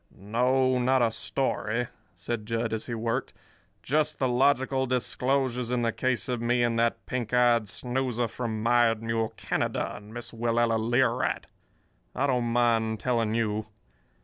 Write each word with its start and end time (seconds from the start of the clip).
"No, 0.17 0.79
not 0.79 1.03
a 1.03 1.11
story," 1.11 1.85
said 2.15 2.47
Jud, 2.47 2.73
as 2.73 2.87
he 2.87 2.95
worked, 2.95 3.33
"but 3.35 3.83
just 3.83 4.17
the 4.17 4.27
logical 4.27 4.87
disclosures 4.87 5.69
in 5.69 5.83
the 5.83 5.91
case 5.91 6.27
of 6.27 6.41
me 6.41 6.63
and 6.63 6.79
that 6.79 7.05
pink 7.05 7.35
eyed 7.35 7.69
snoozer 7.69 8.27
from 8.27 8.63
Mired 8.63 9.03
Mule 9.03 9.31
Canada 9.37 9.95
and 9.95 10.11
Miss 10.11 10.31
Willella 10.31 10.79
Learight. 10.79 11.45
I 12.15 12.25
don't 12.25 12.45
mind 12.45 12.99
telling 12.99 13.35
you. 13.35 13.67